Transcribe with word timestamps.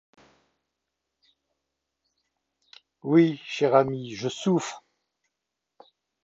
Oui, 3.03 3.39
cher 3.45 3.75
ami, 3.75 4.15
je 4.15 4.29
souffre! 4.29 4.83